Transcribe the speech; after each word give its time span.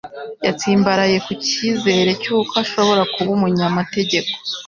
Yatsimbaraye 0.45 1.17
ku 1.25 1.31
cyizere 1.45 2.11
cy'uko 2.21 2.53
ashobora 2.63 3.01
kuba 3.13 3.29
umunyamategeko 3.37 4.29